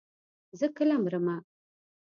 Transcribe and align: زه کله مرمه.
زه 0.59 0.67
کله 0.77 0.95
مرمه. 1.03 1.37